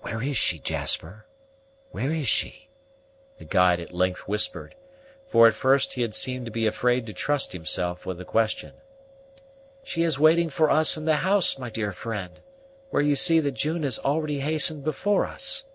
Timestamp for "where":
0.00-0.20, 1.92-2.10, 12.88-13.00